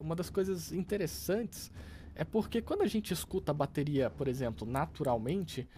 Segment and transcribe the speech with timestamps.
[0.00, 1.72] uma das coisas interessantes
[2.14, 5.68] é porque quando a gente escuta a bateria, por exemplo, naturalmente,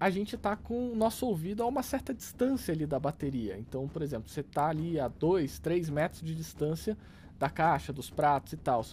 [0.00, 3.58] a gente está com o nosso ouvido a uma certa distância ali da bateria.
[3.58, 6.96] Então, por exemplo, você está ali a 2, 3 metros de distância
[7.38, 8.84] da caixa, dos pratos e tal.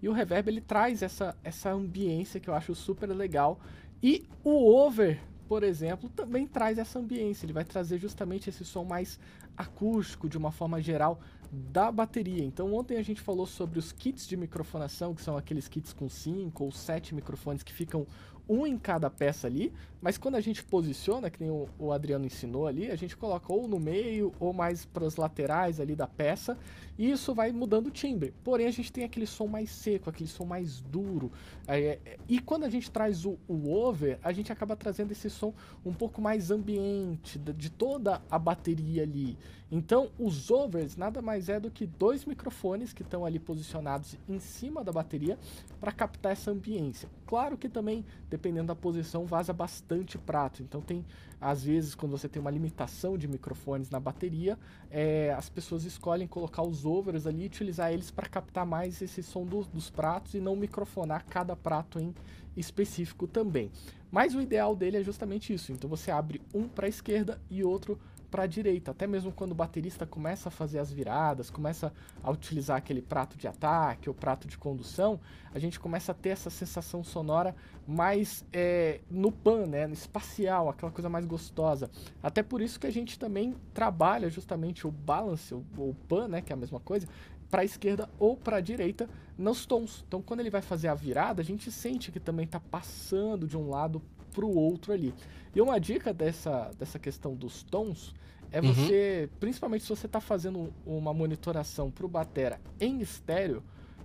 [0.00, 3.60] E o reverb ele traz essa, essa ambiência que eu acho super legal.
[4.02, 7.44] E o over, por exemplo, também traz essa ambiência.
[7.44, 9.18] Ele vai trazer justamente esse som mais
[9.56, 11.20] acústico, de uma forma geral,
[11.52, 12.42] da bateria.
[12.44, 16.08] Então, ontem a gente falou sobre os kits de microfonação, que são aqueles kits com
[16.08, 18.06] 5 ou 7 microfones que ficam
[18.48, 22.66] um em cada peça ali, mas quando a gente posiciona, que nem o, Adriano ensinou
[22.66, 26.58] ali, a gente coloca ou no meio ou mais para as laterais ali da peça,
[26.98, 28.34] e isso vai mudando o timbre.
[28.42, 31.30] Porém, a gente tem aquele som mais seco, aquele som mais duro.
[31.66, 35.30] É, é, e quando a gente traz o, o, over, a gente acaba trazendo esse
[35.30, 39.38] som um pouco mais ambiente, de, de toda a bateria ali.
[39.70, 44.38] Então, os overs nada mais é do que dois microfones que estão ali posicionados em
[44.38, 45.38] cima da bateria
[45.80, 47.08] para captar essa ambiência.
[47.26, 50.62] Claro que também, dependendo da posição, vaza bastante prato.
[50.62, 51.04] Então, tem
[51.42, 54.56] às vezes quando você tem uma limitação de microfones na bateria,
[54.88, 59.24] é, as pessoas escolhem colocar os overs ali e utilizar eles para captar mais esse
[59.24, 62.14] som do, dos pratos e não microfonar cada prato em
[62.56, 63.72] específico também.
[64.08, 65.72] Mas o ideal dele é justamente isso.
[65.72, 67.98] Então você abre um para a esquerda e outro
[68.32, 68.92] para a direita.
[68.92, 73.36] Até mesmo quando o baterista começa a fazer as viradas, começa a utilizar aquele prato
[73.36, 75.20] de ataque ou prato de condução,
[75.54, 77.54] a gente começa a ter essa sensação sonora
[77.86, 81.90] mais é, no pan, né, no espacial, aquela coisa mais gostosa.
[82.22, 86.40] Até por isso que a gente também trabalha justamente o balance, o, o pan, né,
[86.40, 87.06] que é a mesma coisa,
[87.50, 90.02] para a esquerda ou para a direita nos tons.
[90.08, 93.58] Então, quando ele vai fazer a virada, a gente sente que também está passando de
[93.58, 94.00] um lado
[94.32, 95.14] para o outro ali.
[95.54, 98.14] E uma dica dessa, dessa questão dos tons
[98.50, 98.72] é uhum.
[98.72, 103.62] você, principalmente se você está fazendo uma monitoração para o batera em estéreo,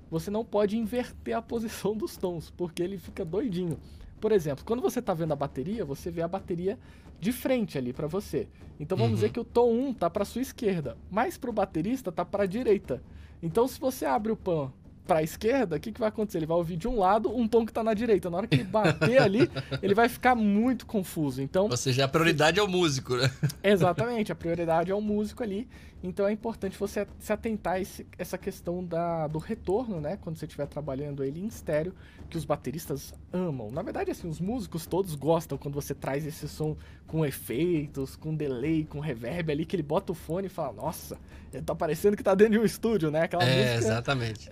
[0.10, 3.78] você não pode inverter a posição dos tons, porque ele fica doidinho.
[4.22, 6.80] Por exemplo, quando você está vendo a bateria, você vê a bateria
[7.20, 8.48] de frente ali para você.
[8.80, 9.16] Então vamos uhum.
[9.16, 12.44] dizer que o tom 1 tá para sua esquerda, mas para o baterista tá para
[12.44, 13.02] a direita.
[13.44, 14.72] Então se você abre o pan
[15.08, 16.38] para a esquerda, o que, que vai acontecer?
[16.38, 18.30] Ele vai ouvir de um lado um tom que está na direita.
[18.30, 19.50] Na hora que ele bater ali,
[19.82, 21.42] ele vai ficar muito confuso.
[21.42, 23.32] Então, Ou seja, a prioridade é o músico, né?
[23.64, 25.68] Exatamente, a prioridade é o músico ali.
[26.04, 30.18] Então é importante você se atentar a esse, essa questão da, do retorno, né?
[30.22, 31.94] Quando você estiver trabalhando ele em estéreo,
[32.30, 33.72] que os bateristas amam.
[33.72, 38.36] Na verdade, assim, os músicos todos gostam quando você traz esse som com efeitos, com
[38.36, 41.18] delay, com reverb ali, que ele bota o fone e fala, nossa,
[41.66, 43.22] tá parecendo que tá dentro de um estúdio, né?
[43.22, 44.50] Aquela é, música exatamente.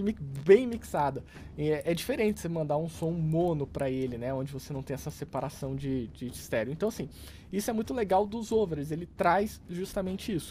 [0.00, 1.22] Realmente bem mixada.
[1.56, 4.32] É, é, diferente você mandar um som mono para ele, né?
[4.34, 6.72] Onde você não tem essa separação de, de estéreo.
[6.72, 7.08] Então, assim,
[7.52, 10.42] isso é muito legal dos overs, ele traz justamente isso.